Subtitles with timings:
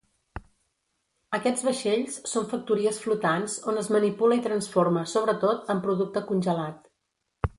[1.37, 6.81] Aquests vaixells són factories flotants, on es manipula i transforma, sobretot, en producte congelat.